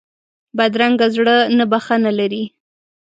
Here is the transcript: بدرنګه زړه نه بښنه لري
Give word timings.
بدرنګه 0.57 1.07
زړه 1.15 1.35
نه 1.57 1.65
بښنه 1.71 2.11
لري 2.19 2.43